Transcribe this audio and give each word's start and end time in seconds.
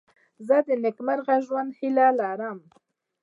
زه 0.47 0.57
د 0.67 0.69
نېکمرغه 0.83 1.35
ژوند 1.47 1.69
هیله 1.79 2.07
لرم. 2.19 2.59